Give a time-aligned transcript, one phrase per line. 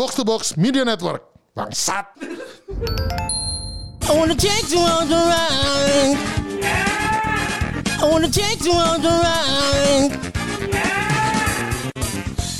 [0.00, 1.20] Box to Box Media Network.
[1.52, 2.08] Bangsat.
[4.08, 6.16] I wanna take you on the ride.
[8.00, 10.16] I wanna take you on the ride.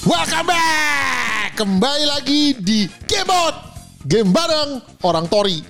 [0.05, 1.57] Welcome back.
[1.57, 3.57] Kembali lagi di Gamebot.
[4.05, 5.65] Game bareng orang Tori.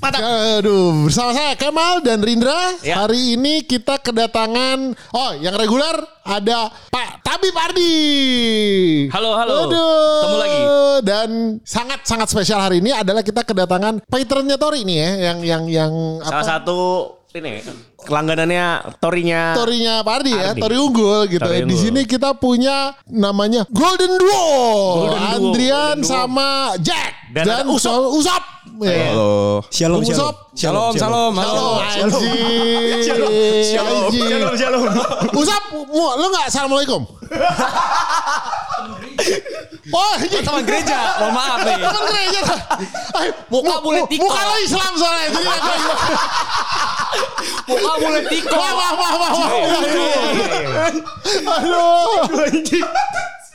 [0.00, 2.72] Aduh, bersama saya Kemal dan Rindra.
[2.80, 3.04] Ya.
[3.04, 5.92] Hari ini kita kedatangan oh, yang reguler
[6.24, 7.96] ada Pak Tabib Ardi.
[9.12, 9.68] Halo, halo.
[9.68, 10.16] Aduh.
[10.16, 10.60] Ketemu lagi.
[11.04, 11.28] Dan
[11.64, 15.92] sangat sangat spesial hari ini adalah kita kedatangan patronnya Tori nih ya, yang yang yang
[16.24, 16.80] Salah satu
[17.30, 17.62] ini
[18.00, 20.50] kelangganannya torinya Torinya Pak Ardi ya.
[20.56, 21.44] Tori unggul gitu.
[21.44, 21.78] Tori Di unggul.
[21.78, 24.48] sini kita punya namanya Golden Duo,
[25.04, 26.08] Golden Duo, Andrian Golden Duo.
[26.10, 26.48] sama
[26.82, 27.92] Jack Dan ada Usop.
[27.92, 28.42] so- Usop.
[28.80, 29.12] Ya.
[29.12, 29.60] Halo.
[29.60, 30.56] Bung Shalom, Usop.
[30.56, 30.96] shalom.
[30.96, 32.16] Shalom, Shalom, anjing.
[33.76, 34.40] Anjing.
[35.36, 37.04] Usap, mu- lu nggak assalamualaikum?
[39.92, 40.40] oh, anjing.
[40.40, 41.76] Teman gereja, mohon maaf nih.
[41.76, 42.40] Teman gereja.
[43.20, 44.24] Ayo, muka boleh tiko.
[44.24, 45.28] Muka lo Islam soalnya.
[45.28, 45.72] Jadi apa?
[47.68, 48.56] Muka boleh tiko.
[48.56, 49.52] Wah, wah, wah, wah, wah.
[51.52, 52.16] Aduh.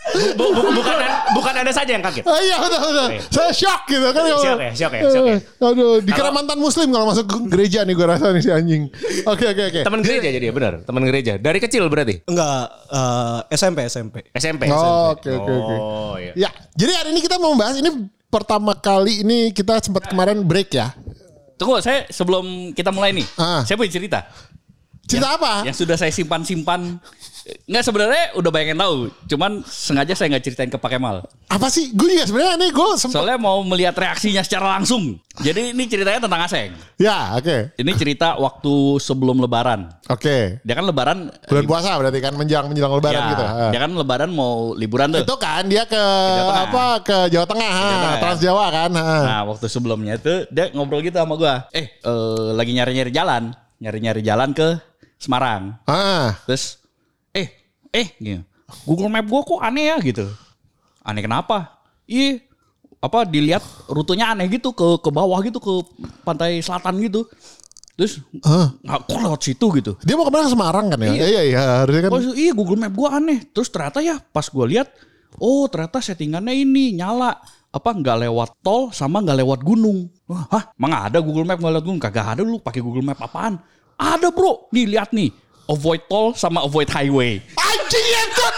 [0.05, 0.95] Bu- bu- bukan
[1.33, 2.21] bukan anda saja yang kaget.
[2.23, 3.07] Ah, iya betul betul.
[3.27, 4.13] Saya shock gitu kan.
[4.15, 5.35] kalau- Shock ya, shock ya, shock ya.
[5.35, 8.83] Eh, Aduh, dikira mantan muslim kalau masuk gereja nih gue rasa nih si anjing.
[9.25, 9.79] Oke oke oke.
[9.81, 11.33] Teman gereja jadi ya benar, teman gereja.
[11.35, 12.21] Dari kecil berarti.
[12.23, 14.15] Enggak, eh, SMP, SMP.
[14.31, 14.69] SMP.
[14.69, 15.75] Oh, oke, oke, oke.
[15.75, 16.33] Oh, iya.
[16.37, 17.89] Ya, jadi hari ini kita mau bahas ini
[18.27, 20.93] pertama kali ini kita sempat kemarin break ya.
[21.55, 23.63] Tunggu, saya sebelum kita mulai nih, Ah.
[23.63, 24.27] saya punya cerita
[25.01, 25.63] Cerita apa?
[25.63, 26.97] yang sudah saya simpan-simpan.
[27.45, 28.95] Nggak sebenarnya udah banyak yang tahu,
[29.29, 31.29] cuman sengaja saya nggak ceritain ke Pak Kemal.
[31.45, 31.93] Apa sih?
[31.93, 33.21] Gue juga sebenarnya nih gue sempat.
[33.21, 35.21] Soalnya mau melihat reaksinya secara langsung.
[35.45, 36.73] Jadi ini ceritanya tentang Aseng.
[36.97, 37.75] Ya, oke.
[37.77, 39.93] Ini cerita waktu sebelum Lebaran.
[40.09, 40.57] Oke.
[40.65, 41.29] Dia kan Lebaran.
[41.45, 43.45] Bulan puasa berarti kan menjelang menjelang lebaran ya, gitu.
[43.45, 45.21] Dia kan Lebaran mau liburan tuh.
[45.21, 46.65] Itu kan dia ke Jawa Tengah.
[46.65, 48.21] apa ke Jawa Tengah, ha, Tengah, ya.
[48.25, 48.91] Trans Jawa kan.
[48.97, 49.09] ha.
[49.21, 51.69] Nah waktu sebelumnya tuh dia ngobrol gitu sama gua.
[51.77, 54.81] Eh, eh, lagi nyari-nyari jalan, nyari-nyari jalan ke
[55.15, 55.79] Semarang.
[55.87, 56.79] Ah, Terus,
[57.95, 58.41] eh, gitu.
[58.83, 60.25] Google Map gua kok aneh ya gitu.
[61.01, 61.79] Aneh kenapa?
[62.05, 62.41] Iya,
[62.99, 65.73] apa dilihat rutenya aneh gitu ke ke bawah gitu ke
[66.25, 67.23] pantai selatan gitu.
[67.95, 68.75] Terus Ah.
[68.83, 69.95] nggak kok lewat situ gitu.
[70.03, 71.13] dia mau ke mana ke Semarang kan ya?
[71.15, 72.11] Iya iya, iya harusnya kan.
[72.11, 73.45] Oh iya Google Map gua aneh.
[73.55, 74.91] Terus ternyata ya pas gua lihat,
[75.39, 77.39] oh ternyata settingannya ini nyala.
[77.75, 80.07] Apa nggak lewat tol sama nggak lewat gunung?
[80.31, 80.71] Hah?
[80.79, 81.99] Emang ada Google Map nggak lewat gunung?
[81.99, 83.59] Kagak ada lu pakai Google Map apaan?
[83.99, 84.71] Ada bro.
[84.71, 85.27] Nih lihat nih.
[85.65, 87.41] Avoid tol sama avoid highway.
[87.57, 88.53] Anjing yentot.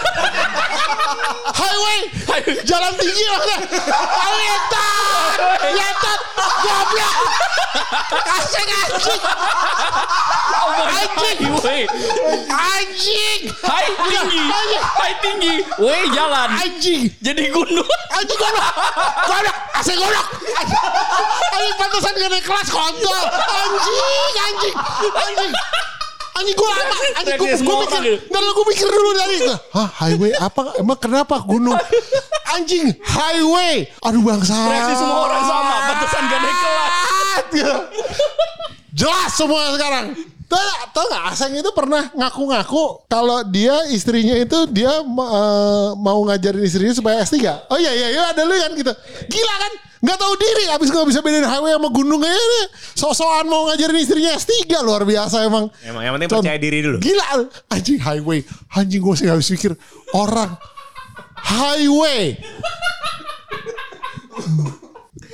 [1.56, 1.98] Highway.
[2.68, 3.24] Jalan tinggi.
[3.24, 4.92] Ayo yentot.
[5.72, 6.20] Yentot.
[6.36, 7.14] Goblok.
[8.12, 9.22] Asing anjing.
[10.84, 11.38] Anjing.
[11.48, 11.88] Highway.
[12.52, 13.40] Anjing.
[13.64, 14.44] High tinggi.
[15.00, 15.54] High tinggi.
[15.80, 16.48] Way jalan.
[16.60, 17.08] Anjing.
[17.24, 17.88] Jadi gunung.
[18.12, 18.68] Anjing goblok.
[19.24, 19.56] Goblok.
[19.80, 20.28] Asing goblok.
[21.56, 23.24] Anjing pantesan gak naik kelas kontol.
[23.32, 24.32] Anjing.
[24.44, 24.76] Anjing.
[25.08, 25.52] Anjing.
[26.38, 26.96] Anjing gue lama.
[27.18, 28.02] Anjing gue semua mikir.
[28.30, 29.36] Ntar gue mikir dulu dari.
[29.74, 30.78] Hah highway apa?
[30.78, 31.74] Emang kenapa gunung?
[32.54, 32.94] Anjing.
[33.02, 33.90] Highway.
[34.06, 34.54] Aduh bangsa.
[34.54, 35.74] Reaksi semua orang sama.
[35.90, 36.92] Pantesan gak naik kelas.
[38.94, 40.06] Jelas semua sekarang.
[40.48, 40.64] Tahu
[40.96, 46.94] tahu gak Aseng itu pernah ngaku-ngaku kalau dia istrinya itu dia eh, mau ngajarin istrinya
[46.96, 47.68] supaya S3.
[47.68, 48.92] Oh iya iya iya ada lu kan gitu.
[49.28, 49.72] Gila kan?
[49.98, 52.66] Nggak tahu diri abis nggak bisa bedain highway sama gunung aja deh.
[52.94, 55.66] Sok-sokan mau ngajarin istrinya S3 luar biasa emang.
[55.82, 56.98] Emang yang penting Con- percaya diri dulu.
[57.02, 57.24] Gila
[57.66, 58.46] anjing highway.
[58.72, 59.74] Anjing gue sih habis pikir
[60.14, 60.54] orang
[61.34, 62.38] highway.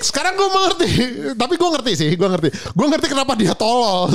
[0.00, 0.88] Sekarang gue mengerti,
[1.32, 2.48] tapi gue ngerti sih, gue ngerti.
[2.72, 4.08] Gue ngerti kenapa dia tolol.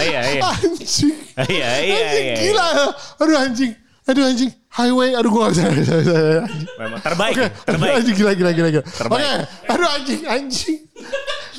[0.00, 0.40] Iya iya.
[0.48, 1.12] anjing.
[1.36, 2.36] Iya iya Anjing iya.
[2.40, 2.68] gila.
[3.20, 3.72] Aduh anjing.
[4.08, 4.50] Aduh anjing.
[4.70, 5.08] Highway.
[5.12, 5.62] Aduh gue gak bisa.
[5.68, 6.14] bisa, bisa.
[6.76, 7.46] Memang terbaik, Oke.
[7.64, 7.92] terbaik.
[7.96, 8.68] Anjing gila gila gila.
[8.70, 8.82] gila.
[8.82, 8.92] Oke.
[8.92, 9.24] Terbaik.
[9.66, 10.20] Aduh anjing.
[10.24, 10.78] Anjing.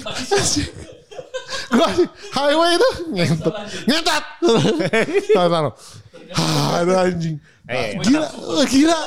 [0.02, 0.70] Anjing.
[1.70, 2.10] Gue anjing.
[2.32, 3.54] Highway itu ngentot.
[3.84, 4.24] Ngentot.
[5.30, 5.74] Taruh taruh.
[6.80, 7.36] Aduh anjing.
[7.68, 8.02] Eh, iya.
[8.02, 8.28] Gila.
[8.42, 9.00] oh, Gila.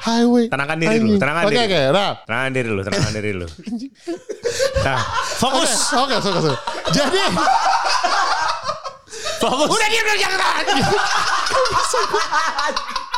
[0.00, 0.44] Highway.
[0.48, 1.04] Tenangkan diri Anjing.
[1.04, 1.64] dulu, tenangkan Oke diri.
[1.68, 1.80] oke.
[1.92, 2.12] Nah.
[2.24, 3.46] Tenangkan diri lu, tenangkan diri lu.
[4.80, 5.72] Nah, Oke, fokus.
[5.92, 6.52] oke, oke, oke.
[6.88, 7.20] Jadi,
[9.36, 9.68] Fokus.
[9.68, 10.80] udah diam dong jangan lagi.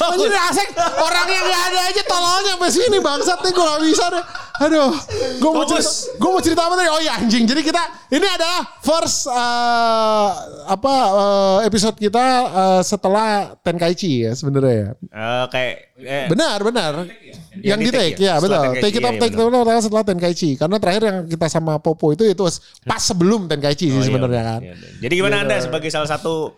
[0.00, 4.04] Anjir asik orang yang gak ada aja tolongnya sampai sini bangsat nih gue gak bisa
[4.10, 4.24] deh.
[4.60, 4.92] Aduh,
[5.40, 5.90] gue mau cerita,
[6.20, 6.88] gue mau cerita apa tadi?
[6.92, 7.48] Oh iya anjing.
[7.48, 7.80] Jadi kita
[8.12, 10.28] ini adalah first eh,
[10.68, 14.90] apa eh, episode kita eh, setelah Tenkaichi ya sebenarnya ya.
[15.48, 16.92] Kayak eh, Benar, benar.
[17.60, 18.36] Yang, di di take, ya?
[18.36, 18.62] ya, betul.
[18.78, 20.50] Take it iya, up, iya, take it up setelah Tenkaichi.
[20.60, 22.44] Karena terakhir yang kita sama Popo itu itu
[22.84, 24.60] pas sebelum Tenkaichi oh, sih iya, sebenarnya kan.
[24.60, 24.74] iya.
[25.08, 26.52] Jadi gimana Anda sebagai salah satu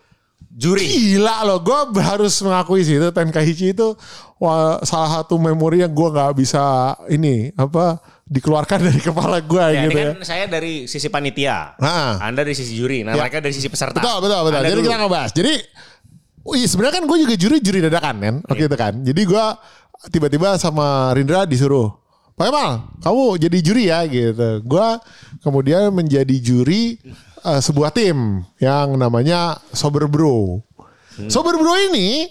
[0.51, 0.83] juri.
[0.83, 3.95] Gila loh, gue harus mengakui sih itu Tenkaichi itu
[4.37, 6.63] wah, salah satu memori yang gue nggak bisa
[7.07, 10.11] ini apa dikeluarkan dari kepala gue Ya, gitu ini ya.
[10.17, 11.77] kan saya dari sisi panitia.
[11.77, 12.17] Ah.
[12.19, 13.05] Anda dari sisi juri.
[13.05, 13.23] Nah, Ya.
[13.23, 14.01] mereka dari sisi peserta.
[14.01, 14.59] Betul betul betul.
[14.59, 14.89] Anda Jadi dulu.
[14.89, 15.31] kita ngebahas.
[15.33, 15.55] Jadi
[16.43, 18.93] Wih, sebenarnya kan gue juga juri juri dadakan kan, waktu itu kan.
[18.99, 19.45] Jadi gue
[20.11, 21.95] tiba-tiba sama Rindra disuruh,
[22.35, 24.59] Pak Kemal, kamu jadi juri ya gitu.
[24.67, 24.89] Gue
[25.39, 26.99] kemudian menjadi juri
[27.45, 30.63] eh, sebuah tim yang namanya Sober Bro.
[31.29, 32.25] Sober Bro ini,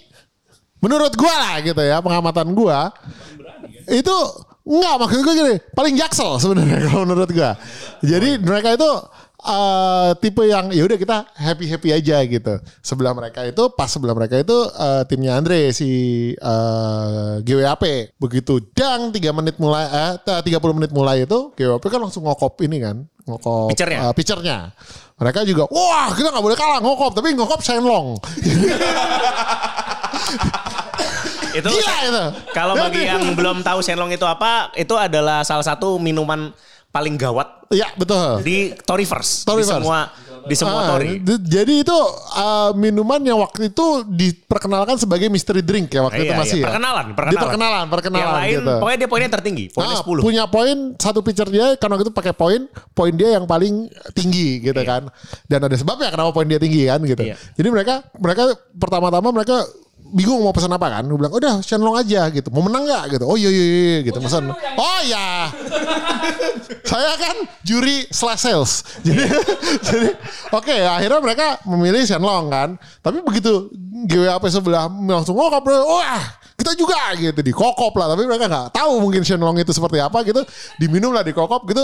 [0.82, 2.78] menurut gue lah gitu ya, pengamatan gue
[3.90, 4.16] itu
[4.62, 7.50] Enggak maksud gue gini paling jaksel sebenarnya kalau menurut gue.
[8.06, 8.90] Jadi mereka itu
[9.42, 12.54] eh, tipe yang ya udah kita happy happy aja gitu.
[12.80, 15.90] Sebelah mereka itu pas sebelah mereka itu eh, timnya Andre si
[16.32, 22.22] eh, GWAP begitu dang 3 menit mulai eh 30 menit mulai itu GWAP kan langsung
[22.22, 23.98] ngokop ini kan ngokop Pitchernya.
[24.06, 24.58] eh, pitchernya.
[25.18, 28.18] Mereka juga wah kita nggak boleh kalah ngokop tapi ngokop Shenlong.
[31.52, 32.24] Itu Gila itu.
[32.56, 36.48] Kalau bagi yang belum tahu Shenlong itu apa, itu adalah salah satu minuman
[36.92, 38.44] paling gawat Iya betul.
[38.44, 39.48] di Toryverse.
[39.48, 40.12] Di semua
[40.42, 40.98] di semua Ah,
[41.38, 41.94] Jadi itu
[42.34, 46.62] uh, minuman yang waktu itu diperkenalkan sebagai mystery drink ya waktu Iya, itu masih iya.
[46.62, 46.66] ya.
[46.68, 47.42] Perkenalan, Di perkenalan.
[47.46, 48.72] perkenalan, perkenalan Yang lain, gitu.
[48.76, 50.18] pokoknya dia poinnya tertinggi, poinnya Ah, 10.
[50.20, 52.60] punya poin satu pitcher dia karena waktu itu pakai poin
[52.90, 55.06] poin dia yang paling tinggi gitu kan
[55.46, 57.38] dan ada sebabnya kenapa poin dia tinggi kan gitu Iya.
[57.54, 58.42] jadi mereka mereka
[58.74, 59.62] pertama-tama mereka
[60.12, 61.02] bingung mau pesan apa kan?
[61.08, 62.52] Gue bilang udah Shenlong aja gitu.
[62.52, 63.18] Mau menang nggak?
[63.18, 63.24] gitu.
[63.24, 64.20] Oh iya iya, iya gitu.
[64.20, 64.52] Pesan.
[64.52, 65.48] Oh iya.
[66.92, 68.84] Saya kan juri slash sales.
[69.06, 69.24] Jadi
[69.82, 70.08] jadi
[70.52, 72.76] oke akhirnya mereka memilih Shenlong kan.
[73.00, 73.72] Tapi begitu
[74.06, 78.14] GWAP sebelah langsung oh bro oh ah kita juga gitu dikokop lah.
[78.14, 80.46] Tapi mereka nggak tahu mungkin Shenlong itu seperti apa gitu.
[80.78, 81.82] Diminum lah dikokop gitu.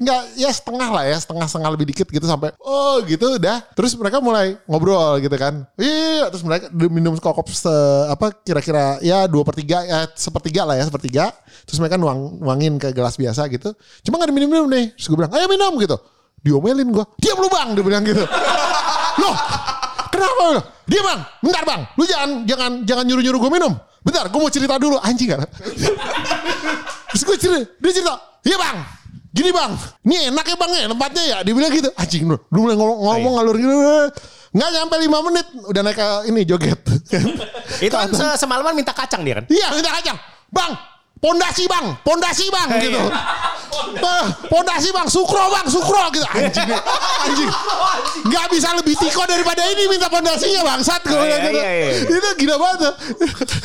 [0.00, 3.92] Nggak ya setengah lah ya setengah setengah lebih dikit gitu sampai oh gitu udah terus
[4.00, 5.68] mereka mulai ngobrol gitu kan.
[5.76, 7.70] Iya terus mereka minum kokop se
[8.08, 11.28] apa kira-kira ya dua per tiga ya sepertiga lah ya sepertiga.
[11.68, 13.76] Terus mereka nuang nuangin ke gelas biasa gitu.
[14.08, 14.96] Cuma nggak diminum minum nih.
[14.96, 16.00] Terus gue bilang ayo minum gitu.
[16.44, 18.24] Diomelin gue diam lu bang dia bilang gitu.
[19.22, 19.36] Loh
[20.14, 20.60] Kenapa lu?
[20.86, 21.80] Dia bang, bentar bang.
[21.98, 23.74] Lu jangan jangan jangan nyuruh nyuruh gue minum.
[24.04, 25.00] Bentar, gue mau cerita dulu.
[25.00, 25.48] Anjing kan?
[27.10, 28.14] Terus gue cerita, dia cerita.
[28.44, 28.76] Iya bang,
[29.32, 29.72] gini bang.
[30.04, 31.38] Ini enak ya bang ya tempatnya ya.
[31.40, 31.88] Dia bilang gitu.
[31.96, 33.74] Anjing lu, lu mulai ngomong, ngomong ngalur gitu.
[34.54, 36.78] Nggak nyampe 5 menit udah naik ke ini joget.
[37.80, 39.44] Itu kan se- semalaman minta kacang dia kan.
[39.48, 40.14] Iya minta kacang.
[40.52, 40.76] Bang,
[41.24, 43.00] pondasi bang, pondasi bang gitu.
[43.74, 46.22] Eh, Pondasi bang, sukro bang, sukro gitu.
[46.30, 46.70] Anjing,
[47.26, 47.50] anjing.
[48.30, 50.80] Gak bisa lebih tiko daripada ini minta pondasinya bang.
[50.82, 51.58] Saat gue bilang Iya, gitu.
[51.58, 51.92] iya, iya.
[52.06, 52.94] Itu gila banget.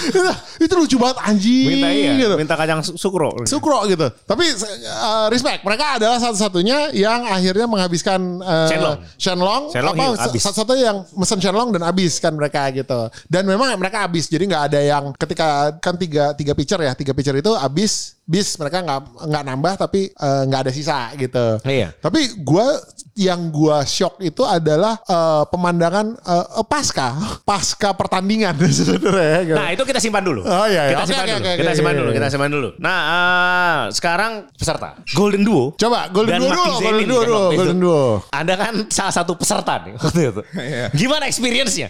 [0.09, 0.19] itu,
[0.65, 1.65] itu lucu banget anjing.
[1.69, 2.35] Minta iya, gitu.
[2.41, 3.37] minta kacang su- sukro.
[3.45, 4.09] Sukro gitu.
[4.25, 5.61] Tapi eh, respect.
[5.61, 8.97] Mereka adalah satu-satunya yang akhirnya menghabiskan eh, Shenlong.
[9.17, 9.63] Shenlong.
[9.69, 10.41] Shenlong apa, iya.
[10.41, 13.13] Satu-satunya yang mesen Shenlong dan habis kan mereka gitu.
[13.29, 14.25] Dan memang mereka habis.
[14.25, 16.97] Jadi nggak ada yang ketika kan tiga tiga pitcher ya.
[16.97, 18.19] Tiga pitcher itu habis.
[18.29, 21.57] Bis mereka nggak nggak nambah tapi eh, nggak ada sisa gitu.
[21.65, 21.97] Iya.
[21.97, 22.77] Tapi gua
[23.17, 29.25] yang gua shock itu adalah eh, pemandangan eh, pasca pasca pertandingan sebenarnya.
[29.33, 29.57] ya, gitu.
[29.57, 30.45] Nah itu kita simpan dulu.
[30.45, 31.01] Oh, iya, iya.
[31.01, 31.41] Kita simpan dulu.
[31.57, 32.09] kita simpan oke, dulu.
[32.13, 32.17] oke.
[32.21, 32.69] Kita simpan dulu.
[32.77, 35.63] Nah eh, sekarang peserta Golden Duo.
[35.73, 37.59] Coba Golden Duo dulu, Golden Duo kan dulu, waktu itu.
[37.65, 38.05] Golden Duo.
[38.29, 40.41] Anda kan salah satu peserta nih waktu itu.
[41.01, 41.89] Gimana experience-nya?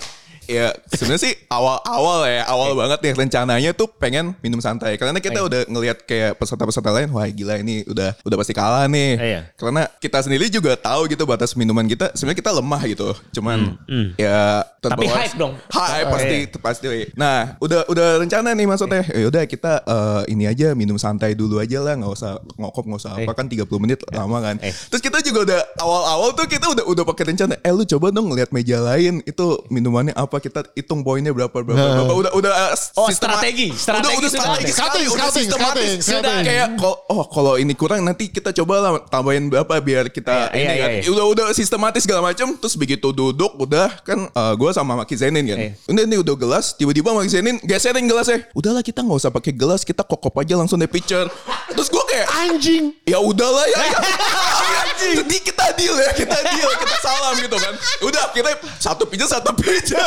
[0.50, 5.40] Ya sebenarnya sih awal-awal ya awal banget nih rencananya tuh pengen minum santai karena kita
[5.40, 9.41] udah ngelihat kayak peserta-peserta lain wah gila ini udah udah pasti kalah nih Iya.
[9.53, 13.77] karena kita sendiri juga tahu gitu batas minuman kita sebenarnya kita lemah gitu cuman
[14.15, 15.53] ya Tapi hype dong.
[15.70, 16.58] hype Oh, pasti iya.
[16.58, 21.36] pasti nah udah udah rencana nih maksudnya ya udah kita eh, ini aja minum santai
[21.36, 23.36] dulu aja lah nggak usah ngokop nggak usah apa Eh.
[23.36, 24.74] kan 30 menit lama kan Eh.
[24.89, 28.32] terus kita juga udah awal-awal tuh kita udah udah pakai rencana eh lu coba dong
[28.32, 32.67] ngeliat meja lain itu minumannya apa kita hitung poinnya berapa berapa berapa udah udah uh,
[32.96, 33.69] Oh, sistema- strategi.
[33.69, 37.53] udah Strategi udah sudah strategi sekali Scouting, udah scouting, sistematis sudah kayak kalau oh kalau
[37.55, 41.10] ini kurang nanti kita coba lah tambahin berapa biar kita Iya, ini iya, kan iya.
[41.10, 45.60] udah udah sistematis segala macam terus begitu duduk udah kan gue sama Maki Zenin kan
[45.60, 45.72] Iya.
[45.86, 49.81] udah nih udah gelas tiba-tiba Maki Zenin geserin gelasnya udahlah kita nggak usah pakai gelas
[49.81, 51.27] kita kokop aja langsung dari pitcher
[51.69, 52.96] terus gue kayak Anjing.
[53.03, 53.77] ya udahlah ya.
[53.79, 54.00] ya.
[55.00, 57.74] Jadi kita deal ya, kita deal, kita salam gitu kan.
[58.03, 60.00] Udah kita satu pijat satu pijat.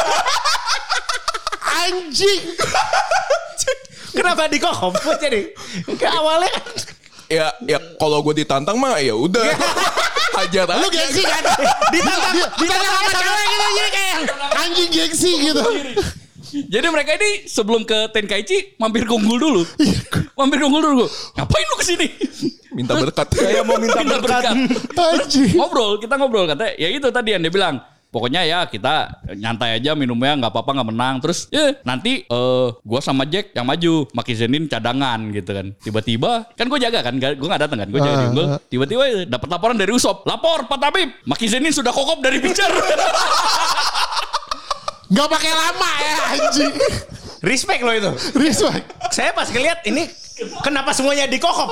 [1.83, 2.55] Anjing.
[4.13, 5.57] Kenapa di kokop jadi?
[5.97, 6.53] Ke awalnya
[7.33, 9.45] ya ya kalau gue ditantang mah ya udah.
[10.33, 10.81] Hajar aja.
[10.81, 11.45] Lu gengsi kan?
[11.93, 14.17] Ditantang ditantang sama cewek gitu jadi kayak
[14.57, 15.65] anjing gengsi gitu.
[16.53, 19.63] Jadi mereka ini sebelum ke Tenkaichi mampir ke Unggul dulu.
[20.37, 21.05] mampir ke Unggul dulu.
[21.37, 22.07] Ngapain lu ke sini?
[22.77, 23.27] Minta berkat.
[23.33, 24.53] Saya mau minta berkat.
[24.93, 25.57] Anjing.
[25.57, 26.73] ngobrol, kita ngobrol katanya.
[26.77, 27.77] Ya itu tadi yang dia bilang.
[28.13, 31.15] Pokoknya ya kita nyantai aja minumnya nggak apa-apa nggak menang.
[31.25, 35.73] Terus eh nanti eh gua sama Jack yang maju, Maki Zenin cadangan gitu kan.
[35.81, 38.47] Tiba-tiba kan gue jaga kan, gue nggak datang kan, gue jaga di unggul.
[38.69, 42.69] Tiba-tiba dapat laporan dari Usop, lapor Pak Tabib, Maki Zenin sudah kokop dari pitcher.
[45.13, 46.73] Gak pakai lama ya anjing.
[47.43, 48.11] Respect loh itu.
[48.39, 48.87] Respect.
[49.13, 50.09] Saya pas ngeliat ini
[50.65, 51.69] kenapa semuanya dikokop?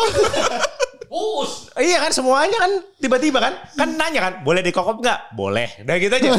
[1.11, 1.75] Us.
[1.75, 5.35] iya kan semuanya kan tiba-tiba kan kan nanya kan boleh dikokop nggak?
[5.35, 5.82] Boleh.
[5.82, 6.30] Udah gitu aja.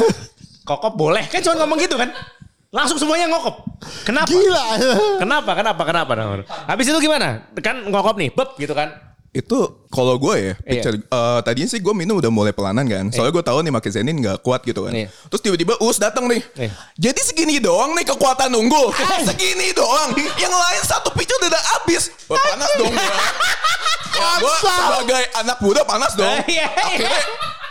[0.68, 2.08] Kokop boleh kan cuma ngomong gitu kan.
[2.72, 3.68] Langsung semuanya ngokop.
[4.08, 4.32] Kenapa?
[4.32, 4.64] Gila.
[5.20, 5.50] Kenapa?
[5.52, 5.82] Kenapa?
[5.84, 6.12] Kenapa?
[6.64, 7.44] Habis itu gimana?
[7.60, 9.11] Kan ngokop nih, beb gitu kan.
[9.32, 10.56] Itu kalau gue ya, Iya.
[10.60, 13.08] picture, eh, tadinya sih gue minum udah mulai pelanan kan.
[13.08, 14.92] Soalnya gue tahu nih makin Zenin gak kuat gitu kan.
[14.92, 15.08] Iya.
[15.08, 16.44] Terus tiba-tiba Us datang nih.
[16.52, 16.70] Iya.
[17.00, 18.92] Jadi segini doang nih kekuatan unggul.
[19.24, 20.12] segini doang.
[20.36, 22.12] Yang lain satu picture udah habis.
[22.28, 23.16] Wah, panas dong gue.
[24.12, 26.28] Gue sebagai anak muda panas dong.
[26.28, 26.66] Iya, iya.
[26.68, 27.22] akhirnya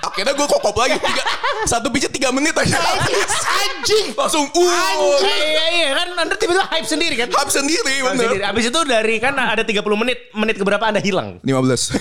[0.01, 0.97] akhirnya gue kokop lagi.
[0.97, 1.23] Tiga,
[1.63, 3.31] satu picture tiga menit aja habis.
[3.61, 4.05] Anjing.
[4.11, 5.17] Langsung uh.
[5.19, 7.27] Iya iya kan Anda tiba-tiba hype sendiri kan.
[7.31, 8.25] Habis sendiri Hype bener.
[8.27, 8.43] sendiri.
[8.43, 11.37] Habis itu dari kan ada 30 menit, menit keberapa Anda hilang?
[11.41, 11.97] 15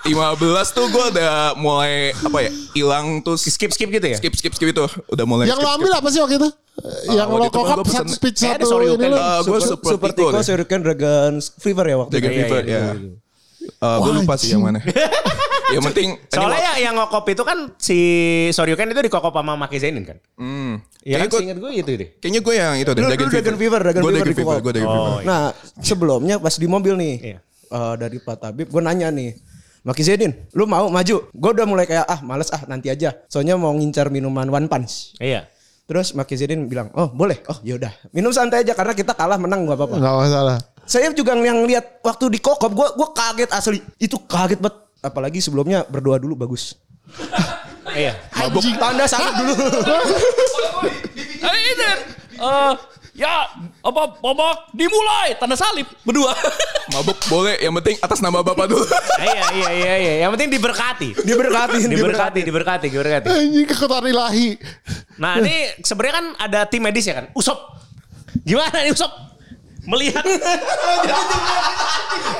[0.00, 0.16] 15
[0.72, 4.16] tuh gue udah mulai apa ya hilang tuh skip Skip skip gitu ya?
[4.16, 6.48] skip skip skip itu udah mulai Yang lo skip, ambil apa sih waktu itu?
[7.06, 9.16] Yang waktu lo itu pesen- satu speech ada satu Soryoken ini lo.
[9.18, 10.40] Uh, gue Super, super, Super Tico.
[10.40, 12.40] Shuriken, Dragon Fever ya waktu Dragon itu.
[12.40, 12.82] Fever ya.
[13.78, 14.80] Uh, gue lupa sih yang mana.
[15.72, 17.98] yang penting Soalnya ini yang, yang ngokop itu kan si
[18.50, 20.18] Soryoken itu dikokop sama Maki Zenin kan?
[20.34, 20.82] Hmm.
[21.00, 22.08] Iya kan gue gue itu deh.
[22.18, 24.88] kayaknya gue yang itu deh, dulu Dragon Fever, Dragon Gue Fever Dragon Fever, gue Dragon
[24.88, 25.20] Oh, Fever.
[25.20, 25.26] iya.
[25.26, 25.44] Nah,
[25.80, 27.38] sebelumnya pas di mobil nih, Iya.
[27.70, 29.32] eh, dari Pak Tabib, gue nanya nih,
[29.80, 31.16] Maki Zedin, lu mau maju?
[31.32, 33.16] Gue udah mulai kayak, ah males ah nanti aja.
[33.32, 35.16] Soalnya mau ngincar minuman One Punch.
[35.16, 35.48] Iya.
[35.88, 37.90] Terus Maki Zedin bilang, oh boleh, oh yaudah.
[38.12, 39.96] Minum santai aja karena kita kalah menang gak apa-apa.
[39.96, 40.56] Gak masalah.
[40.84, 43.80] Saya juga yang lihat waktu di kokop, gue gua kaget asli.
[43.96, 44.89] Itu kaget banget.
[45.00, 46.76] Apalagi sebelumnya berdoa dulu bagus.
[47.90, 48.14] Iya.
[48.38, 49.54] Mabuk tanda sangat dulu.
[51.40, 51.90] Eh ini
[52.38, 52.72] eh
[53.18, 53.50] ya
[53.82, 56.30] apa babak dimulai tanda salib berdua.
[56.94, 58.86] Mabuk boleh, yang penting atas nama bapak dulu.
[59.18, 60.12] iya iya iya iya.
[60.22, 61.08] Yang penting diberkati.
[61.18, 63.26] Diberkatin, diberkati, diberkati, diberkati.
[63.26, 64.54] Anjing kekuatan ilahi.
[65.18, 67.26] Nah ini sebenarnya kan ada tim medis ya kan.
[67.34, 67.58] Usop.
[68.46, 69.29] Gimana nih Usop?
[69.90, 70.22] Melihat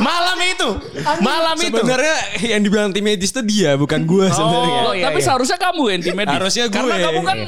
[0.08, 0.68] malam itu,
[1.18, 1.82] malam itu.
[1.82, 2.16] Sebenarnya
[2.46, 4.80] yang dibilang tim medis tuh dia bukan gua sebenarnya.
[4.86, 5.26] Oh, iya, Tapi iya.
[5.26, 6.34] seharusnya kamu yang tim medis.
[6.38, 6.78] Harusnya gue.
[6.78, 7.38] Karena kamu kan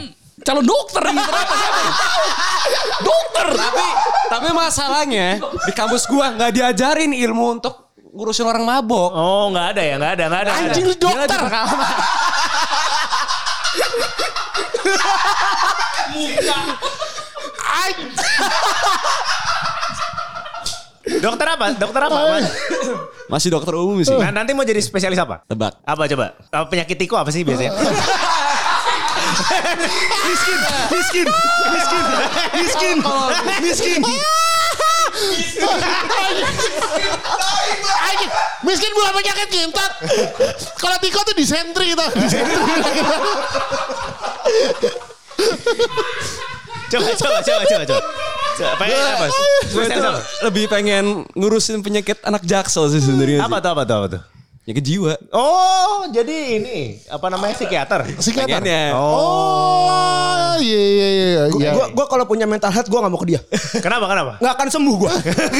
[0.42, 1.82] calon dokter ini ternyata siapa?
[3.08, 3.46] dokter.
[3.54, 3.86] Tapi
[4.26, 9.10] tapi masalahnya di kampus gua nggak diajarin ilmu untuk ngurusin orang mabok.
[9.14, 10.50] Oh nggak ada ya, nggak ada, nggak ada.
[10.50, 10.68] nggak ada.
[10.74, 11.40] Anjing lu dokter.
[21.20, 21.66] Dokter apa?
[21.76, 22.18] Dokter apa?
[22.38, 22.46] Mas?
[23.32, 24.12] Masih dokter umum sih.
[24.14, 25.44] Nah, nanti mau jadi spesialis apa?
[25.44, 25.82] Tebak.
[25.84, 26.36] Apa coba?
[26.52, 27.72] Apa penyakit tiko apa sih biasanya?
[30.28, 30.58] miskin,
[30.92, 31.26] miskin,
[31.72, 32.04] miskin,
[32.60, 32.96] miskin,
[33.64, 34.00] miskin.
[38.02, 38.30] Anjing.
[38.62, 39.92] Miskin bukan penyakit ngentot.
[40.76, 42.06] Kalau Tiko tuh disentri gitu.
[46.92, 48.31] Coba, coba, coba, coba, coba.
[48.52, 49.26] Coba, pengen apa?
[49.72, 50.20] Gue tuh apa?
[50.44, 53.40] lebih pengen ngurusin penyakit anak jaksel sih sebenarnya.
[53.44, 54.22] Apa tuh, apa tuh, apa tuh?
[54.62, 55.14] Penyakit jiwa.
[55.34, 58.06] Oh, jadi ini apa namanya psikiater?
[58.14, 58.62] Psikiater.
[58.62, 58.94] Pengennya.
[58.94, 61.42] Oh, iya iya iya.
[61.50, 61.72] iya.
[61.74, 63.40] Gue gua kalau punya mental health gue gak mau ke dia.
[63.82, 64.32] Kenapa, kenapa?
[64.38, 65.12] Nggak akan sembuh gue.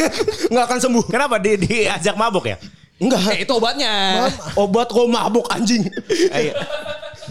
[0.54, 1.04] Nggak akan sembuh.
[1.11, 2.56] Kenapa di diajak mabuk ya?
[3.02, 3.34] Enggak.
[3.34, 4.30] Eh, itu obatnya.
[4.54, 5.82] Obat kok mabuk anjing.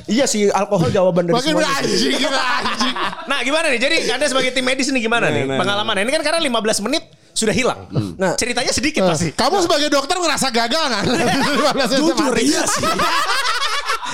[0.06, 0.26] Iya.
[0.26, 1.74] sih alkohol jawaban dari Makin semuanya.
[1.78, 2.96] anjing gitu anjing.
[3.26, 3.80] Nah, gimana nih?
[3.80, 6.02] Jadi Anda sebagai tim medis ini gimana nih nah, pengalaman?
[6.02, 7.88] Ini kan karena 15 menit sudah hilang.
[8.18, 8.36] Nah.
[8.36, 9.32] ceritanya sedikit pasti.
[9.32, 11.04] Kamu sebagai dokter ngerasa gagal kan?
[11.92, 12.84] Jujur iya sih.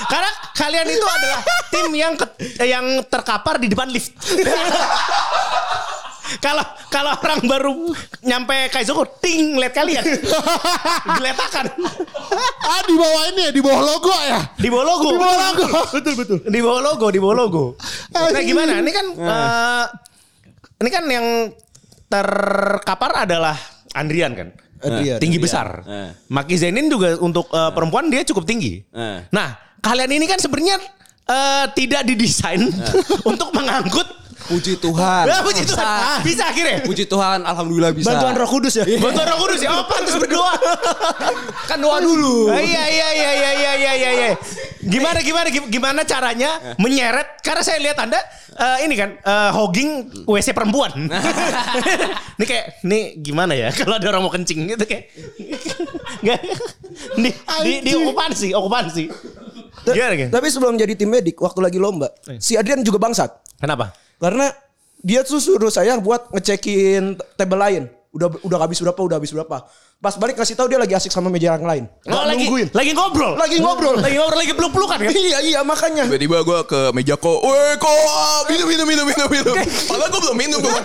[0.07, 4.13] Karena kalian itu adalah tim yang ke- yang terkapar di depan lift.
[6.43, 7.73] Kalau kalau orang baru
[8.23, 10.03] nyampe Kaizoku, ting lihat kalian.
[11.17, 11.65] Geletakan.
[12.67, 14.39] Ah di bawah ini ya, di bawah logo ya.
[14.59, 15.09] Di bawah logo.
[15.15, 15.65] Di bawah logo.
[15.95, 16.37] betul betul.
[16.43, 17.63] Di bawah logo, di bawah logo.
[18.11, 18.73] Nah, gimana?
[18.83, 19.85] Ini kan eh,
[20.83, 21.27] ini kan yang
[22.07, 23.55] terkapar adalah
[23.95, 24.49] Andrian kan.
[24.77, 25.45] Adrian, tinggi Adrian.
[25.49, 25.67] besar.
[25.89, 26.09] Eh.
[26.29, 28.83] Maki Zainin juga untuk eh, perempuan dia cukup tinggi.
[29.33, 30.77] Nah, kalian ini kan sebenarnya
[31.25, 32.61] eh, tidak didesain
[33.31, 34.05] untuk mengangkut
[34.47, 35.23] Puji Tuhan.
[35.27, 36.23] Ya, puji Tuhan.
[36.23, 36.23] Bisa.
[36.23, 36.77] Bisa akhirnya.
[36.81, 38.07] Puji Tuhan, alhamdulillah bisa.
[38.07, 38.85] Bantuan Roh Kudus ya.
[38.87, 39.69] Bantuan Roh Kudus ya.
[39.71, 40.53] Oh, pantas berdoa.
[41.69, 42.47] Kan doa dulu.
[42.47, 44.11] Ah, Iya iya iya iya iya iya iya.
[44.13, 44.29] iya.
[44.79, 46.49] Gimana gimana gim- gimana caranya
[46.79, 47.43] menyeret?
[47.43, 48.15] Karena saya lihat anda
[48.55, 49.89] eh, ini kan eh, hogging
[50.23, 50.95] WC perempuan.
[52.39, 55.11] ini kayak ini gimana ya kalau ada orang mau kencing gitu kayak
[56.23, 56.39] nggak
[57.19, 59.03] di di, di okupansi okupansi.
[59.87, 60.33] Ta- Gimana, gimana?
[60.35, 63.31] Tapi sebelum jadi tim medik, waktu lagi lomba, si Adrian juga bangsat.
[63.55, 63.95] Kenapa?
[64.19, 64.51] Karena
[64.99, 67.83] dia tuh suruh saya buat ngecekin table lain.
[68.11, 69.63] Udah udah habis berapa, udah habis berapa.
[69.97, 71.83] Pas balik kasih tahu dia lagi asik sama meja yang lain.
[72.05, 72.69] Oh, lagi, nungguin.
[72.69, 73.33] lagi ngobrol.
[73.33, 73.95] Lagi ngobrol.
[73.97, 75.09] Lagi ngobrol, lagi peluk-pelukan kan?
[75.09, 76.05] iya iya makanya.
[76.05, 79.53] Tiba-tiba gue ke meja ko, weh ko, ah, minum minum minum minum minum.
[79.89, 80.69] Padahal gue belum minum gue.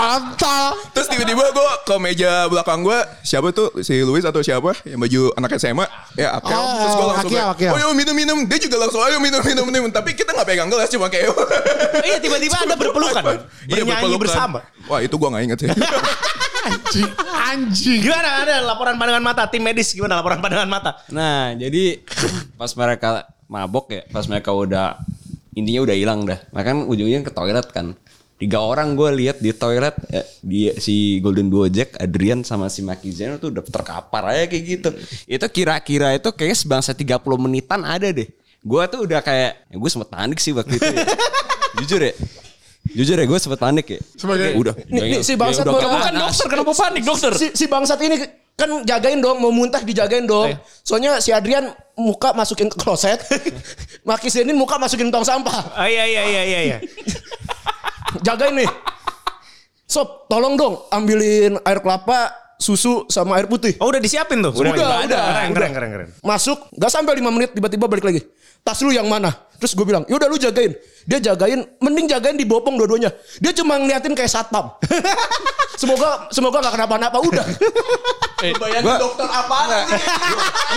[0.00, 0.64] Pantal.
[0.90, 5.36] Terus tiba-tiba gue ke meja belakang gue, siapa tuh si Luis atau siapa yang baju
[5.36, 5.84] anak SMA,
[6.16, 6.56] ya Akel.
[6.56, 7.70] Oh, Terus gue langsung kayak, Akel.
[7.70, 8.38] oh yuk minum minum.
[8.48, 9.92] Dia juga langsung ayo minum minum minum.
[9.92, 11.28] Tapi kita nggak pegang gelas cuma kayak.
[12.00, 13.22] Iya, tiba-tiba ada berpelukan.
[13.22, 13.38] kan?
[13.68, 14.20] Iya, Bernyanyi berpelukan.
[14.24, 14.58] bersama.
[14.88, 15.68] Wah itu gue gak inget sih.
[16.60, 17.10] Anjing.
[17.46, 17.98] Anjing.
[18.00, 20.90] Gimana ada laporan pandangan mata tim medis gimana laporan pandangan mata?
[21.08, 22.00] Nah, jadi
[22.56, 23.08] pas mereka
[23.46, 24.96] mabok ya, pas mereka udah
[25.52, 26.40] intinya udah hilang dah.
[26.52, 27.92] Makan ujungnya ke toilet kan.
[28.40, 32.80] Tiga orang gue lihat di toilet eh, dia si Golden Duo Jack, Adrian sama si
[32.80, 34.88] Maki Zeno tuh udah terkapar aja kayak gitu.
[35.28, 38.24] Itu kira-kira itu kayaknya sebangsa 30 menitan ada deh.
[38.58, 41.04] Gue tuh udah kayak, ya gue sempet panik sih waktu itu ya.
[41.84, 42.12] Jujur ya.
[42.90, 44.00] Jujur ya gue sempet panik ya.
[44.16, 44.72] Sebagai- udah.
[44.88, 47.32] Nih, nih, si bangsat baru- kayak Bukan dokter, kenapa panik dokter?
[47.36, 48.16] Si, si bangsat ini
[48.56, 50.56] kan jagain dong, mau muntah dijagain dong.
[50.80, 53.20] Soalnya si Adrian muka masukin ke kloset,
[54.08, 55.72] Maki Zenin muka masukin tong sampah.
[55.72, 56.78] Ah, iya iya iya iya iya.
[58.18, 58.70] Jagain nih.
[59.90, 63.74] Sob, tolong dong ambilin air kelapa, susu sama air putih.
[63.82, 64.54] Oh udah disiapin tuh.
[64.54, 64.86] Udah, semuanya?
[64.86, 65.50] udah, Keren udah.
[65.50, 66.08] keren keren keren.
[66.22, 68.22] Masuk, gak sampai 5 menit tiba-tiba balik lagi.
[68.60, 69.32] Tas lu yang mana?
[69.56, 70.76] Terus gue bilang, yaudah lu jagain.
[71.08, 73.08] Dia jagain, mending jagain di bopong dua-duanya.
[73.40, 74.76] Dia cuma ngeliatin kayak satpam.
[75.80, 77.46] semoga semoga gak kenapa-napa udah.
[78.60, 79.58] Bayangin dokter apa?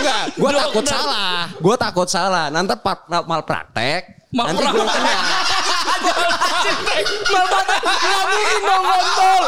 [0.00, 1.38] Enggak, gue takut salah.
[1.60, 2.46] Gue takut salah.
[2.52, 4.28] Nanti part, mal praktek.
[4.34, 4.84] Mal nanti gue
[7.24, 7.44] Gak
[8.30, 9.42] mungkin dong kontol.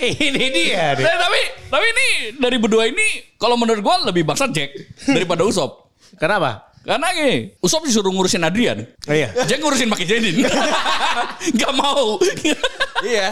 [0.00, 1.04] Ini dia deh.
[1.04, 2.06] Eh, tapi tapi ini
[2.38, 4.70] dari berdua ini kalau menurut gua lebih bangsat Jack
[5.10, 5.90] daripada Usop.
[6.16, 6.70] Kenapa?
[6.80, 8.80] Karena gini, Usop disuruh ngurusin Adrian.
[9.04, 9.28] Oh, iya.
[9.44, 10.40] Jack ngurusin Maki Jedin.
[11.60, 12.16] Gak mau.
[13.04, 13.28] Iya.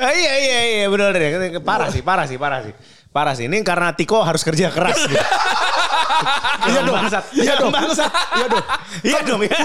[0.00, 1.60] Ah, iya iya iya benar deh.
[1.60, 2.72] Parah sih parah sih parah sih.
[3.10, 3.46] Parah sih.
[3.46, 4.98] Ini karena Tiko harus kerja keras.
[5.02, 5.18] gitu.
[6.60, 6.92] Iya dong.
[6.92, 7.24] Bangsat.
[7.32, 7.72] Iya dong.
[7.72, 8.10] Bangsat.
[8.36, 8.64] Iya dong.
[9.02, 9.40] Iya dong.
[9.40, 9.58] Iya.